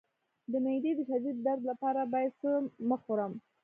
د 0.51 0.53
معدې 0.63 0.91
د 0.95 0.99
شدید 1.09 1.37
درد 1.47 1.61
لپاره 1.71 2.01
باید 2.13 2.31
څه 2.41 2.51
مه 2.89 2.97
خورم؟ 3.03 3.33